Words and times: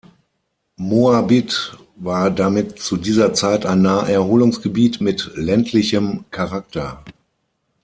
Moabit 0.79 1.77
war 1.95 2.31
damit 2.31 2.79
zu 2.79 2.97
dieser 2.97 3.35
Zeit 3.35 3.67
ein 3.67 3.83
Naherholungsgebiet 3.83 4.99
mit 4.99 5.29
ländlichem 5.35 6.25
Charakter. 6.31 7.03